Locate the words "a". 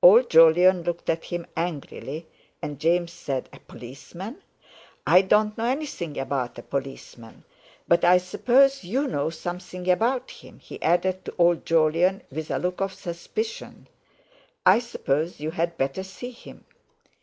3.52-3.58, 6.58-6.62, 12.50-12.56